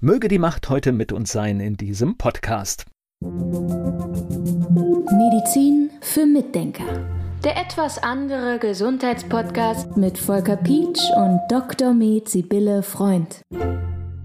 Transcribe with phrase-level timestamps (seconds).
[0.00, 2.86] Möge die Macht heute mit uns sein in diesem Podcast.
[5.10, 6.84] Medizin für Mitdenker.
[7.42, 11.94] Der etwas andere Gesundheitspodcast mit Volker Pietsch und Dr.
[11.94, 13.42] Med Sibylle Freund.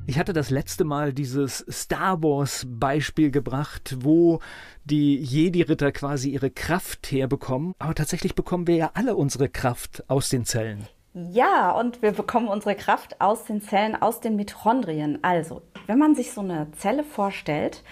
[0.05, 4.42] Ich hatte das letzte Mal dieses Star Wars Beispiel gebracht, wo
[4.83, 7.74] die Jedi-Ritter quasi ihre Kraft herbekommen.
[7.79, 10.87] Aber tatsächlich bekommen wir ja alle unsere Kraft aus den Zellen.
[11.14, 15.20] Ja, und wir bekommen unsere Kraft aus den Zellen, aus den Mitochondrien.
[15.22, 17.84] Also, wenn man sich so eine Zelle vorstellt,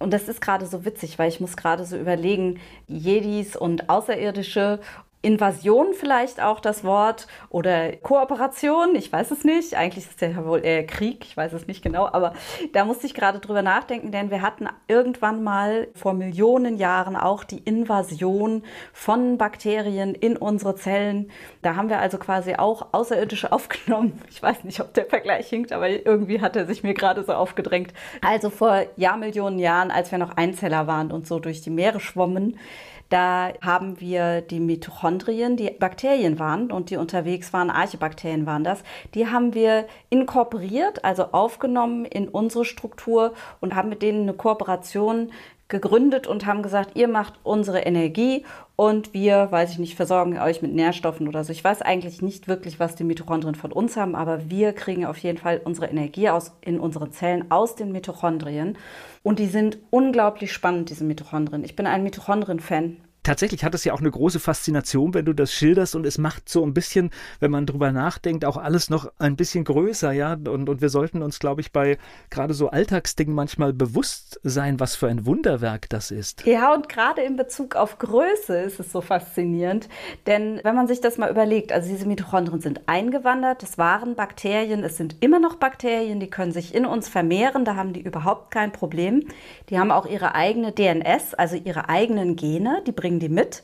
[0.00, 4.80] und das ist gerade so witzig, weil ich muss gerade so überlegen, Jedis und Außerirdische
[5.24, 9.74] Invasion vielleicht auch das Wort oder Kooperation, ich weiß es nicht.
[9.74, 12.34] Eigentlich ist es ja wohl eher Krieg, ich weiß es nicht genau, aber
[12.72, 17.42] da musste ich gerade drüber nachdenken, denn wir hatten irgendwann mal vor Millionen Jahren auch
[17.44, 21.30] die Invasion von Bakterien in unsere Zellen.
[21.62, 24.20] Da haben wir also quasi auch Außerirdische aufgenommen.
[24.30, 27.32] Ich weiß nicht, ob der Vergleich hinkt, aber irgendwie hat er sich mir gerade so
[27.32, 27.94] aufgedrängt.
[28.20, 32.58] Also vor Jahrmillionen Jahren, als wir noch Einzeller waren und so durch die Meere schwommen,
[33.10, 38.82] da haben wir die Mitochondrien, die Bakterien waren und die unterwegs waren, Archebakterien waren das,
[39.14, 45.30] die haben wir inkorporiert, also aufgenommen in unsere Struktur und haben mit denen eine Kooperation
[45.68, 48.44] gegründet und haben gesagt, ihr macht unsere Energie
[48.76, 51.52] und wir, weiß ich nicht, versorgen euch mit Nährstoffen oder so.
[51.52, 55.16] Ich weiß eigentlich nicht wirklich, was die Mitochondrien von uns haben, aber wir kriegen auf
[55.18, 58.76] jeden Fall unsere Energie aus, in unseren Zellen aus den Mitochondrien.
[59.22, 61.64] Und die sind unglaublich spannend, diese Mitochondrien.
[61.64, 65.52] Ich bin ein Mitochondrien-Fan tatsächlich hat es ja auch eine große Faszination, wenn du das
[65.52, 69.34] schilderst und es macht so ein bisschen, wenn man drüber nachdenkt, auch alles noch ein
[69.34, 70.34] bisschen größer, ja.
[70.34, 71.98] Und, und wir sollten uns, glaube ich, bei
[72.30, 76.46] gerade so Alltagsdingen manchmal bewusst sein, was für ein Wunderwerk das ist.
[76.46, 79.88] Ja, und gerade in Bezug auf Größe ist es so faszinierend.
[80.26, 84.84] Denn wenn man sich das mal überlegt, also diese Mitochondrien sind eingewandert, das waren Bakterien,
[84.84, 88.50] es sind immer noch Bakterien, die können sich in uns vermehren, da haben die überhaupt
[88.50, 89.26] kein Problem.
[89.70, 93.62] Die haben auch ihre eigene DNS, also ihre eigenen Gene, die bringen bringen die mit.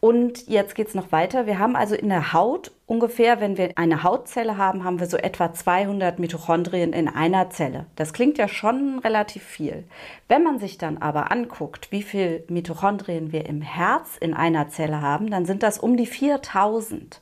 [0.00, 1.46] Und jetzt geht es noch weiter.
[1.46, 5.16] Wir haben also in der Haut ungefähr, wenn wir eine Hautzelle haben, haben wir so
[5.16, 7.86] etwa 200 Mitochondrien in einer Zelle.
[7.94, 9.84] Das klingt ja schon relativ viel.
[10.26, 15.00] Wenn man sich dann aber anguckt, wie viel Mitochondrien wir im Herz in einer Zelle
[15.00, 17.20] haben, dann sind das um die 4000.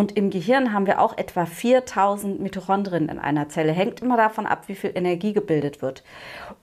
[0.00, 3.72] Und im Gehirn haben wir auch etwa 4000 Mitochondrien in einer Zelle.
[3.72, 6.04] Hängt immer davon ab, wie viel Energie gebildet wird.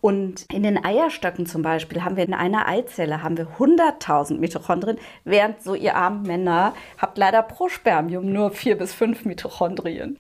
[0.02, 4.98] Und in den Eierstöcken zum Beispiel haben wir in einer Eizelle haben wir 100.000 Mitochondrien,
[5.24, 10.18] während so ihr armen Männer habt leider pro Spermium nur vier bis fünf Mitochondrien.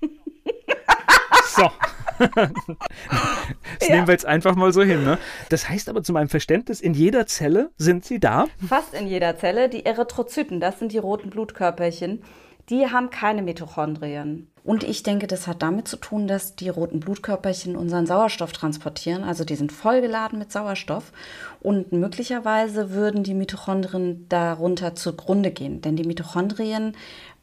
[1.55, 1.71] So.
[2.19, 3.95] das ja.
[3.95, 5.03] nehmen wir jetzt einfach mal so hin.
[5.03, 5.17] Ne?
[5.49, 8.45] Das heißt aber zu meinem Verständnis, in jeder Zelle sind sie da?
[8.67, 9.69] Fast in jeder Zelle.
[9.69, 12.21] Die Erythrozyten, das sind die roten Blutkörperchen
[12.69, 14.51] die haben keine Mitochondrien.
[14.67, 19.23] Und ich denke, das hat damit zu tun, dass die roten Blutkörperchen unseren Sauerstoff transportieren.
[19.23, 21.13] Also die sind vollgeladen mit Sauerstoff.
[21.61, 25.79] Und möglicherweise würden die Mitochondrien darunter zugrunde gehen.
[25.79, 26.97] Denn die Mitochondrien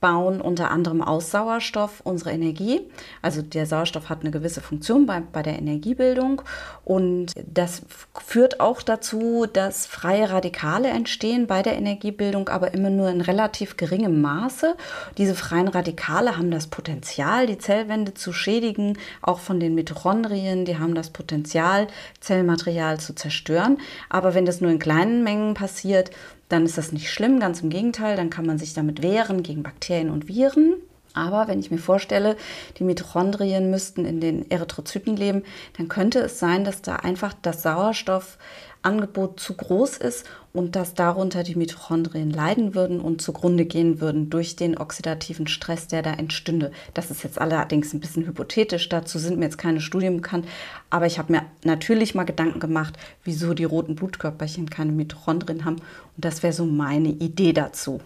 [0.04, 2.82] bauen unter anderem aus Sauerstoff unsere Energie.
[3.22, 6.42] Also der Sauerstoff hat eine gewisse Funktion bei, bei der Energiebildung
[6.84, 7.80] und das
[8.22, 13.78] führt auch dazu, dass freie Radikale entstehen bei der Energiebildung, aber immer nur in relativ
[13.78, 14.76] geringem Maße.
[15.16, 17.13] Diese freien Radikale haben das Potenzial,
[17.46, 20.64] die Zellwände zu schädigen, auch von den Mitochondrien.
[20.64, 21.86] Die haben das Potenzial,
[22.20, 23.78] Zellmaterial zu zerstören.
[24.08, 26.10] Aber wenn das nur in kleinen Mengen passiert,
[26.48, 29.62] dann ist das nicht schlimm, ganz im Gegenteil, dann kann man sich damit wehren gegen
[29.62, 30.74] Bakterien und Viren.
[31.14, 32.36] Aber wenn ich mir vorstelle,
[32.78, 35.44] die Mitochondrien müssten in den Erythrozyten leben,
[35.78, 41.44] dann könnte es sein, dass da einfach das Sauerstoffangebot zu groß ist und dass darunter
[41.44, 46.72] die Mitochondrien leiden würden und zugrunde gehen würden durch den oxidativen Stress, der da entstünde.
[46.94, 50.46] Das ist jetzt allerdings ein bisschen hypothetisch, dazu sind mir jetzt keine Studien bekannt,
[50.90, 55.76] aber ich habe mir natürlich mal Gedanken gemacht, wieso die roten Blutkörperchen keine Mitochondrien haben
[55.76, 58.00] und das wäre so meine Idee dazu.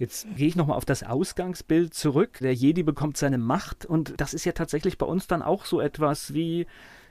[0.00, 2.38] Jetzt gehe ich nochmal auf das Ausgangsbild zurück.
[2.40, 5.78] Der Jedi bekommt seine Macht und das ist ja tatsächlich bei uns dann auch so
[5.78, 6.66] etwas wie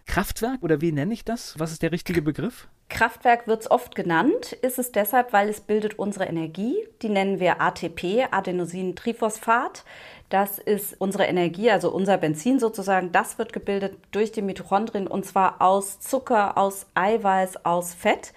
[0.08, 1.53] Kraftwerk oder wie nenne ich das?
[1.59, 2.68] Was ist der richtige Begriff?
[2.90, 6.76] Kraftwerk wird es oft genannt, ist es deshalb, weil es bildet unsere Energie.
[7.03, 9.84] Die nennen wir ATP, Adenosintriphosphat.
[10.30, 13.12] Das ist unsere Energie, also unser Benzin sozusagen.
[13.12, 18.34] Das wird gebildet durch die Mitochondrien und zwar aus Zucker, aus Eiweiß, aus Fett.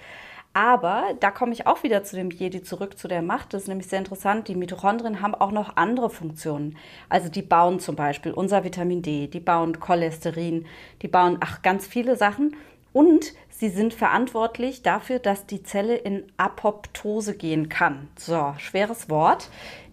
[0.55, 3.55] Aber da komme ich auch wieder zu dem Jedi zurück, zu der Macht.
[3.55, 4.49] Das ist nämlich sehr interessant.
[4.49, 6.77] Die Mitochondrien haben auch noch andere Funktionen.
[7.09, 10.67] Also die bauen zum Beispiel unser Vitamin D, die bauen Cholesterin,
[11.01, 12.55] die bauen ach ganz viele Sachen.
[12.93, 18.09] Und sie sind verantwortlich dafür, dass die Zelle in Apoptose gehen kann.
[18.17, 19.49] So, schweres Wort.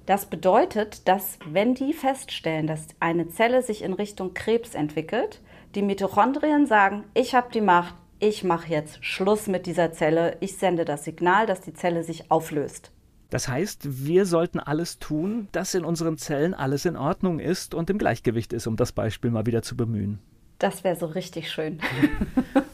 [0.06, 5.40] Das bedeutet, dass wenn die feststellen, dass eine Zelle sich in Richtung Krebs entwickelt,
[5.76, 10.58] Die Mitochondrien sagen, ich habe die Macht, ich mache jetzt Schluss mit dieser Zelle, ich
[10.58, 12.92] sende das Signal, dass die Zelle sich auflöst.
[13.30, 17.90] Das heißt, wir sollten alles tun, dass in unseren Zellen alles in Ordnung ist und
[17.90, 20.20] im Gleichgewicht ist, um das Beispiel mal wieder zu bemühen.
[20.58, 21.80] Das wäre so richtig schön.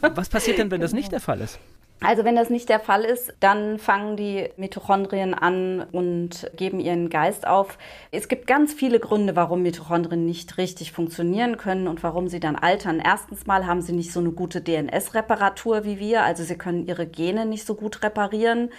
[0.00, 1.60] Was passiert denn, wenn das nicht der Fall ist?
[2.00, 7.08] Also wenn das nicht der Fall ist, dann fangen die Mitochondrien an und geben ihren
[7.08, 7.78] Geist auf.
[8.10, 12.56] Es gibt ganz viele Gründe, warum Mitochondrien nicht richtig funktionieren können und warum sie dann
[12.56, 13.00] altern.
[13.02, 17.06] Erstens mal haben sie nicht so eine gute DNS-Reparatur wie wir, also sie können ihre
[17.06, 18.70] Gene nicht so gut reparieren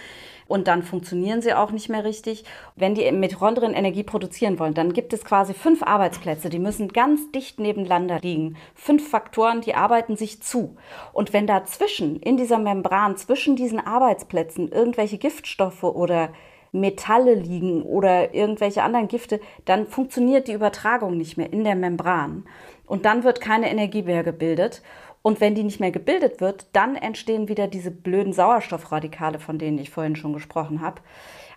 [0.48, 2.44] und dann funktionieren sie auch nicht mehr richtig.
[2.74, 7.30] Wenn die Mitochondrien Energie produzieren wollen, dann gibt es quasi fünf Arbeitsplätze, die müssen ganz
[7.30, 8.56] dicht nebeneinander liegen.
[8.74, 10.76] Fünf Faktoren, die arbeiten sich zu.
[11.12, 16.30] Und wenn dazwischen, in dieser Membran, zwischen diesen Arbeitsplätzen irgendwelche Giftstoffe oder
[16.72, 22.44] Metalle liegen oder irgendwelche anderen Gifte, dann funktioniert die Übertragung nicht mehr in der Membran.
[22.86, 24.82] Und dann wird keine Energie mehr gebildet.
[25.28, 29.76] Und wenn die nicht mehr gebildet wird, dann entstehen wieder diese blöden Sauerstoffradikale, von denen
[29.76, 31.02] ich vorhin schon gesprochen habe.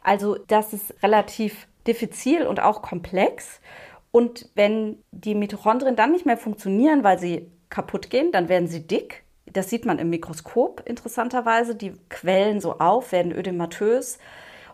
[0.04, 3.62] Also das ist relativ diffizil und auch komplex.
[4.12, 8.86] Und wenn die Mitochondrien dann nicht mehr funktionieren, weil sie kaputt gehen, dann werden sie
[8.86, 9.24] dick.
[9.46, 11.74] Das sieht man im Mikroskop interessanterweise.
[11.74, 14.20] Die quellen so auf, werden ödematös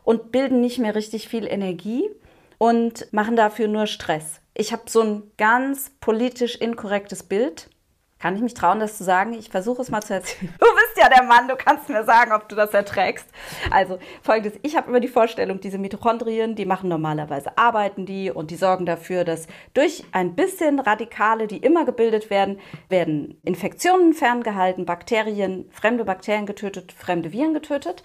[0.03, 2.09] und bilden nicht mehr richtig viel Energie
[2.57, 4.41] und machen dafür nur Stress.
[4.55, 7.69] Ich habe so ein ganz politisch inkorrektes Bild
[8.19, 9.33] kann ich mich trauen, das zu sagen?
[9.33, 10.53] Ich versuche es mal zu erzählen.
[10.59, 13.27] Du bist ja der Mann, du kannst mir sagen, ob du das erträgst.
[13.69, 18.49] Also folgendes, ich habe immer die Vorstellung, diese Mitochondrien, die machen normalerweise, arbeiten die und
[18.49, 22.59] die sorgen dafür, dass durch ein bisschen Radikale, die immer gebildet werden,
[22.89, 28.03] werden Infektionen ferngehalten, Bakterien, fremde Bakterien getötet, fremde Viren getötet.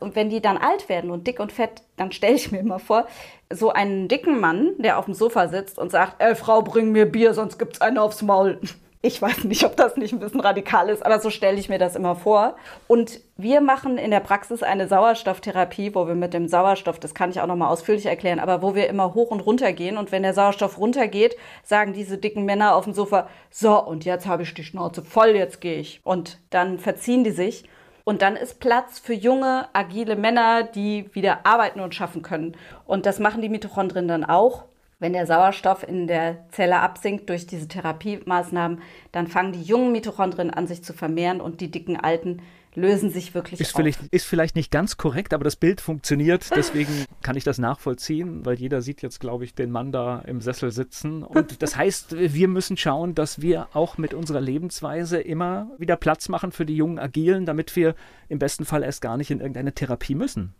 [0.00, 2.80] Und wenn die dann alt werden und dick und fett, dann stelle ich mir immer
[2.80, 3.06] vor,
[3.50, 7.06] so einen dicken Mann, der auf dem Sofa sitzt und sagt, ey Frau, bring mir
[7.06, 8.60] Bier, sonst gibt's einen aufs Maul.
[9.04, 11.76] Ich weiß nicht, ob das nicht ein bisschen radikal ist, aber so stelle ich mir
[11.78, 12.56] das immer vor.
[12.88, 17.28] Und wir machen in der Praxis eine Sauerstofftherapie, wo wir mit dem Sauerstoff, das kann
[17.28, 19.98] ich auch noch mal ausführlich erklären, aber wo wir immer hoch und runter gehen.
[19.98, 24.26] Und wenn der Sauerstoff runtergeht, sagen diese dicken Männer auf dem Sofa, so, und jetzt
[24.26, 26.00] habe ich die Schnauze voll, jetzt gehe ich.
[26.02, 27.68] Und dann verziehen die sich.
[28.04, 32.56] Und dann ist Platz für junge, agile Männer, die wieder arbeiten und schaffen können.
[32.86, 34.64] Und das machen die Mitochondrien dann auch.
[34.98, 38.80] Wenn der Sauerstoff in der Zelle absinkt durch diese Therapiemaßnahmen,
[39.12, 42.40] dann fangen die jungen Mitochondrien an, sich zu vermehren und die dicken alten
[42.74, 43.80] lösen sich wirklich ist auf.
[43.80, 46.50] Vielleicht, ist vielleicht nicht ganz korrekt, aber das Bild funktioniert.
[46.56, 50.40] Deswegen kann ich das nachvollziehen, weil jeder sieht jetzt, glaube ich, den Mann da im
[50.40, 51.22] Sessel sitzen.
[51.22, 56.28] Und das heißt, wir müssen schauen, dass wir auch mit unserer Lebensweise immer wieder Platz
[56.28, 57.94] machen für die jungen Agilen, damit wir
[58.28, 60.54] im besten Fall erst gar nicht in irgendeine Therapie müssen.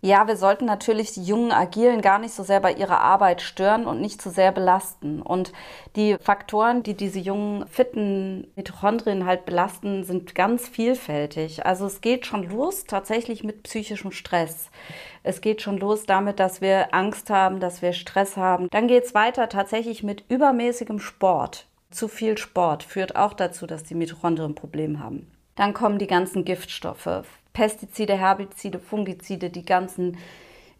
[0.00, 3.84] Ja, wir sollten natürlich die jungen Agilen gar nicht so sehr bei ihrer Arbeit stören
[3.84, 5.20] und nicht zu so sehr belasten.
[5.20, 5.52] Und
[5.96, 11.66] die Faktoren, die diese jungen, fitten Mitochondrien halt belasten, sind ganz vielfältig.
[11.66, 14.70] Also es geht schon los tatsächlich mit psychischem Stress.
[15.24, 18.68] Es geht schon los damit, dass wir Angst haben, dass wir Stress haben.
[18.70, 21.66] Dann geht es weiter tatsächlich mit übermäßigem Sport.
[21.90, 25.28] Zu viel Sport führt auch dazu, dass die Mitochondrien Probleme haben.
[25.56, 27.24] Dann kommen die ganzen Giftstoffe,
[27.58, 30.16] Pestizide, Herbizide, Fungizide, die ganzen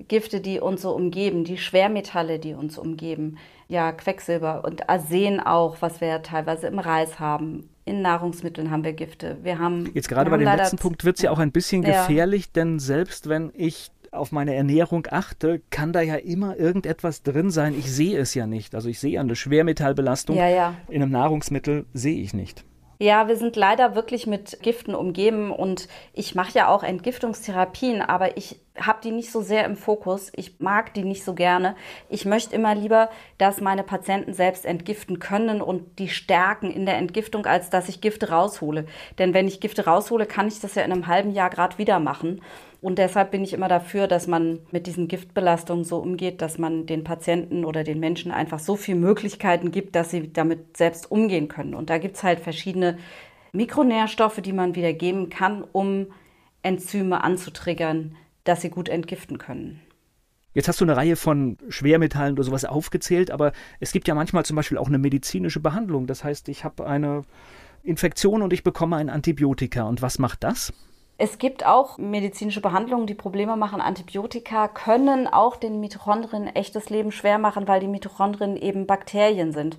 [0.06, 3.36] Gifte, die uns so umgeben, die Schwermetalle, die uns umgeben.
[3.66, 7.68] Ja, Quecksilber und Arsen auch, was wir ja teilweise im Reis haben.
[7.84, 9.38] In Nahrungsmitteln haben wir Gifte.
[9.42, 12.02] Wir haben jetzt gerade bei dem letzten Punkt wird es ja auch ein bisschen ja.
[12.02, 17.50] gefährlich, denn selbst wenn ich auf meine Ernährung achte, kann da ja immer irgendetwas drin
[17.50, 17.74] sein.
[17.76, 18.76] Ich sehe es ja nicht.
[18.76, 20.74] Also ich sehe eine Schwermetallbelastung ja, ja.
[20.88, 22.64] in einem Nahrungsmittel sehe ich nicht.
[23.00, 28.36] Ja, wir sind leider wirklich mit Giften umgeben und ich mache ja auch Entgiftungstherapien, aber
[28.36, 30.32] ich habe die nicht so sehr im Fokus.
[30.34, 31.76] Ich mag die nicht so gerne.
[32.08, 36.96] Ich möchte immer lieber, dass meine Patienten selbst entgiften können und die stärken in der
[36.96, 38.86] Entgiftung, als dass ich Gifte raushole.
[39.18, 42.00] Denn wenn ich Gifte raushole, kann ich das ja in einem halben Jahr gerade wieder
[42.00, 42.42] machen.
[42.80, 46.86] Und deshalb bin ich immer dafür, dass man mit diesen Giftbelastungen so umgeht, dass man
[46.86, 51.48] den Patienten oder den Menschen einfach so viele Möglichkeiten gibt, dass sie damit selbst umgehen
[51.48, 51.74] können.
[51.74, 52.98] Und da gibt es halt verschiedene
[53.52, 56.06] Mikronährstoffe, die man wieder geben kann, um
[56.62, 59.80] Enzyme anzutriggern, dass sie gut entgiften können.
[60.54, 64.44] Jetzt hast du eine Reihe von Schwermetallen oder sowas aufgezählt, aber es gibt ja manchmal
[64.44, 66.06] zum Beispiel auch eine medizinische Behandlung.
[66.06, 67.22] Das heißt, ich habe eine
[67.82, 69.82] Infektion und ich bekomme ein Antibiotika.
[69.82, 70.72] Und was macht das?
[71.20, 73.80] Es gibt auch medizinische Behandlungen, die Probleme machen.
[73.80, 79.76] Antibiotika können auch den Mitochondrien echtes Leben schwer machen, weil die Mitochondrien eben Bakterien sind.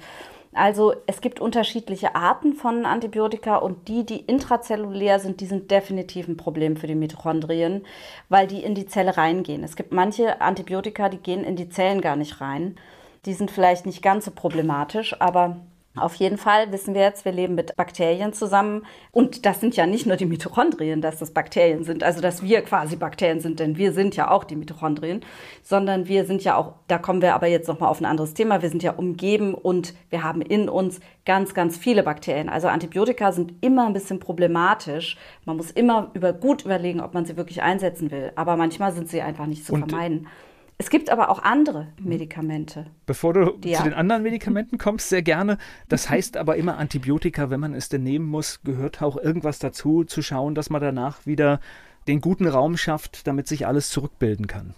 [0.51, 6.27] Also es gibt unterschiedliche Arten von Antibiotika und die, die intrazellulär sind, die sind definitiv
[6.27, 7.85] ein Problem für die Mitochondrien,
[8.27, 9.63] weil die in die Zelle reingehen.
[9.63, 12.75] Es gibt manche Antibiotika, die gehen in die Zellen gar nicht rein.
[13.25, 15.57] Die sind vielleicht nicht ganz so problematisch, aber
[15.95, 18.85] Auf jeden Fall wissen wir jetzt, wir leben mit Bakterien zusammen.
[19.11, 22.61] Und das sind ja nicht nur die Mitochondrien, dass das Bakterien sind, also dass wir
[22.61, 25.21] quasi Bakterien sind, denn wir sind ja auch die Mitochondrien,
[25.63, 28.61] sondern wir sind ja auch, da kommen wir aber jetzt nochmal auf ein anderes Thema,
[28.61, 32.49] wir sind ja umgeben und wir haben in uns ganz, ganz viele Bakterien.
[32.49, 35.17] Also Antibiotika sind immer ein bisschen problematisch.
[35.45, 38.31] Man muss immer über, gut überlegen, ob man sie wirklich einsetzen will.
[38.35, 40.27] Aber manchmal sind sie einfach nicht zu und vermeiden.
[40.81, 42.85] Es gibt aber auch andere Medikamente.
[43.05, 43.79] Bevor du ja.
[43.79, 45.57] zu den anderen Medikamenten kommst, sehr gerne.
[45.89, 50.05] Das heißt aber immer Antibiotika, wenn man es denn nehmen muss, gehört auch irgendwas dazu,
[50.05, 51.59] zu schauen, dass man danach wieder
[52.07, 54.73] den guten Raum schafft, damit sich alles zurückbilden kann.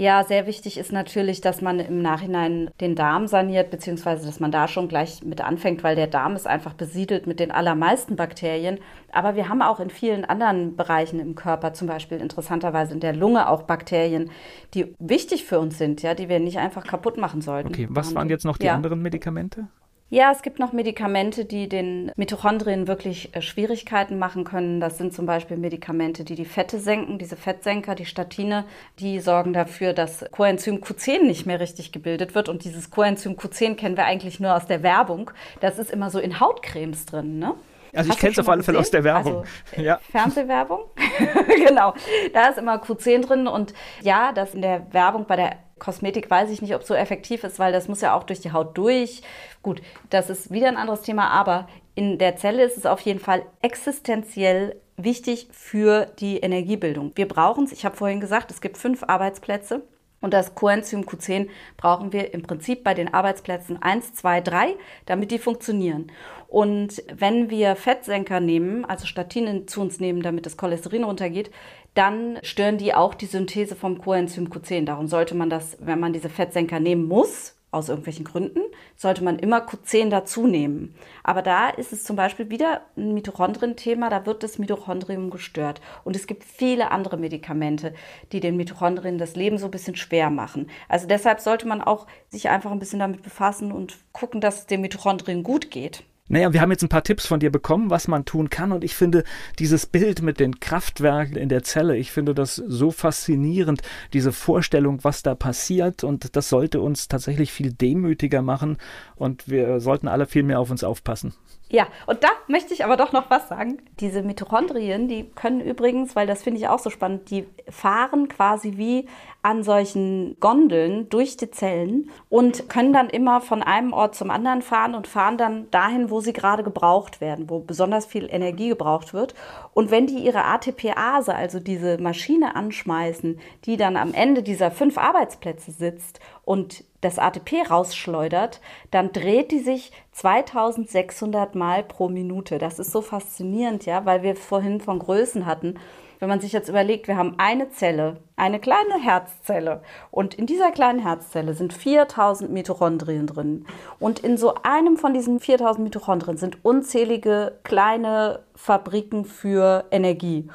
[0.00, 4.50] Ja, sehr wichtig ist natürlich, dass man im Nachhinein den Darm saniert, beziehungsweise dass man
[4.50, 8.78] da schon gleich mit anfängt, weil der Darm ist einfach besiedelt mit den allermeisten Bakterien.
[9.12, 13.14] Aber wir haben auch in vielen anderen Bereichen im Körper, zum Beispiel interessanterweise in der
[13.14, 14.30] Lunge, auch Bakterien,
[14.72, 17.68] die wichtig für uns sind, ja, die wir nicht einfach kaputt machen sollten.
[17.68, 18.74] Okay, was waren jetzt noch die ja.
[18.74, 19.68] anderen Medikamente?
[20.12, 24.80] Ja, es gibt noch Medikamente, die den Mitochondrien wirklich äh, Schwierigkeiten machen können.
[24.80, 27.16] Das sind zum Beispiel Medikamente, die die Fette senken.
[27.16, 28.64] Diese Fettsenker, die Statine,
[28.98, 32.48] die sorgen dafür, dass Coenzym Q10 nicht mehr richtig gebildet wird.
[32.48, 35.30] Und dieses Coenzym Q10 kennen wir eigentlich nur aus der Werbung.
[35.60, 37.54] Das ist immer so in Hautcremes drin, ne?
[37.94, 39.38] Also Hast ich kenne es auf alle Fälle aus der Werbung.
[39.38, 40.00] Also, äh, ja.
[40.10, 40.80] Fernsehwerbung.
[41.66, 41.94] genau.
[42.32, 46.50] Da ist immer Q10 drin und ja, das in der Werbung bei der Kosmetik weiß
[46.50, 49.22] ich nicht, ob so effektiv ist, weil das muss ja auch durch die Haut durch.
[49.62, 53.18] Gut, das ist wieder ein anderes Thema, aber in der Zelle ist es auf jeden
[53.18, 57.12] Fall existenziell wichtig für die Energiebildung.
[57.16, 59.82] Wir brauchen es, ich habe vorhin gesagt, es gibt fünf Arbeitsplätze.
[60.22, 65.30] Und das Coenzym Q10 brauchen wir im Prinzip bei den Arbeitsplätzen 1, 2, 3, damit
[65.30, 66.12] die funktionieren.
[66.46, 71.50] Und wenn wir Fettsenker nehmen, also Statinen zu uns nehmen, damit das Cholesterin runtergeht,
[71.94, 74.84] dann stören die auch die Synthese vom Coenzym Q10.
[74.84, 78.60] Darum sollte man das, wenn man diese Fettsenker nehmen muss, aus irgendwelchen Gründen,
[78.96, 80.94] sollte man immer Q10 dazu nehmen.
[81.22, 85.80] Aber da ist es zum Beispiel wieder ein Mitochondrien-Thema, da wird das Mitochondrium gestört.
[86.04, 87.94] Und es gibt viele andere Medikamente,
[88.32, 90.68] die den Mitochondrien das Leben so ein bisschen schwer machen.
[90.88, 94.66] Also deshalb sollte man auch sich einfach ein bisschen damit befassen und gucken, dass es
[94.66, 96.02] den Mitochondrien gut geht.
[96.30, 98.70] Naja, wir haben jetzt ein paar Tipps von dir bekommen, was man tun kann.
[98.70, 99.24] Und ich finde
[99.58, 103.82] dieses Bild mit den Kraftwerken in der Zelle, ich finde das so faszinierend,
[104.12, 106.04] diese Vorstellung, was da passiert.
[106.04, 108.76] Und das sollte uns tatsächlich viel demütiger machen.
[109.16, 111.34] Und wir sollten alle viel mehr auf uns aufpassen.
[111.72, 113.80] Ja, und da möchte ich aber doch noch was sagen.
[114.00, 118.76] Diese Mitochondrien, die können übrigens, weil das finde ich auch so spannend, die fahren quasi
[118.76, 119.06] wie
[119.42, 124.62] an solchen Gondeln durch die Zellen und können dann immer von einem Ort zum anderen
[124.62, 129.14] fahren und fahren dann dahin, wo sie gerade gebraucht werden, wo besonders viel Energie gebraucht
[129.14, 129.36] wird.
[129.72, 134.98] Und wenn die ihre ATPase, also diese Maschine anschmeißen, die dann am Ende dieser fünf
[134.98, 142.58] Arbeitsplätze sitzt und das ATP rausschleudert, dann dreht die sich 2600 Mal pro Minute.
[142.58, 145.78] Das ist so faszinierend, ja, weil wir vorhin von Größen hatten.
[146.20, 149.80] Wenn man sich jetzt überlegt, wir haben eine Zelle, eine kleine Herzzelle
[150.10, 153.64] und in dieser kleinen Herzzelle sind 4000 Mitochondrien drin.
[153.98, 160.50] Und in so einem von diesen 4000 Mitochondrien sind unzählige kleine Fabriken für Energie.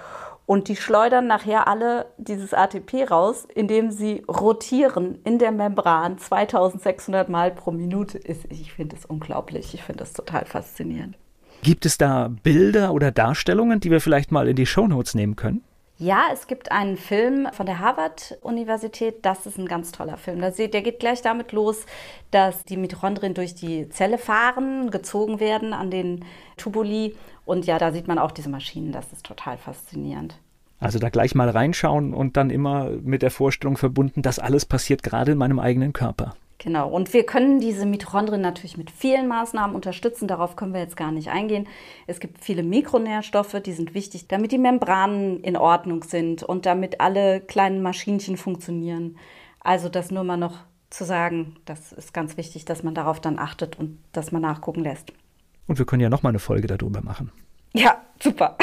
[0.45, 7.29] Und die schleudern nachher alle dieses ATP raus, indem sie rotieren in der Membran 2600
[7.29, 8.19] Mal pro Minute.
[8.49, 9.73] Ich finde es unglaublich.
[9.73, 11.17] Ich finde es total faszinierend.
[11.63, 15.63] Gibt es da Bilder oder Darstellungen, die wir vielleicht mal in die Shownotes nehmen können?
[15.97, 19.25] Ja, es gibt einen Film von der Harvard-Universität.
[19.25, 20.41] Das ist ein ganz toller Film.
[20.41, 21.85] Der geht gleich damit los,
[22.31, 26.25] dass die Mitochondrien durch die Zelle fahren, gezogen werden an den
[26.57, 27.15] Tubuli.
[27.45, 28.91] Und ja, da sieht man auch diese Maschinen.
[28.91, 30.37] Das ist total faszinierend.
[30.79, 35.01] Also da gleich mal reinschauen und dann immer mit der Vorstellung verbunden, dass alles passiert
[35.01, 36.35] gerade in meinem eigenen Körper.
[36.65, 40.27] Genau, und wir können diese Mitochondrien natürlich mit vielen Maßnahmen unterstützen.
[40.27, 41.67] Darauf können wir jetzt gar nicht eingehen.
[42.07, 47.01] Es gibt viele Mikronährstoffe, die sind wichtig, damit die Membranen in Ordnung sind und damit
[47.01, 49.15] alle kleinen Maschinchen funktionieren.
[49.59, 50.57] Also das nur mal noch
[50.89, 54.81] zu sagen, das ist ganz wichtig, dass man darauf dann achtet und dass man nachgucken
[54.81, 55.13] lässt.
[55.67, 57.31] Und wir können ja noch mal eine Folge darüber machen.
[57.73, 58.57] Ja, super.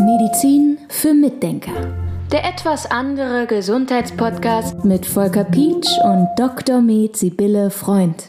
[0.00, 2.07] Medizin für Mitdenker.
[2.30, 6.82] Der etwas andere Gesundheitspodcast mit Volker Pietsch und Dr.
[6.82, 8.28] Med Sibylle Freund.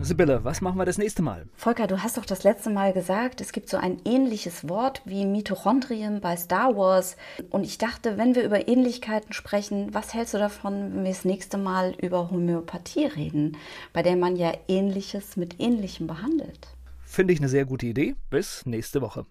[0.00, 1.44] Sibylle, was machen wir das nächste Mal?
[1.54, 5.26] Volker, du hast doch das letzte Mal gesagt, es gibt so ein ähnliches Wort wie
[5.26, 7.18] Mitochondrien bei Star Wars.
[7.50, 11.26] Und ich dachte, wenn wir über Ähnlichkeiten sprechen, was hältst du davon, wenn wir das
[11.26, 13.58] nächste Mal über Homöopathie reden,
[13.92, 16.68] bei der man ja Ähnliches mit Ähnlichem behandelt?
[17.04, 18.14] Finde ich eine sehr gute Idee.
[18.30, 19.26] Bis nächste Woche.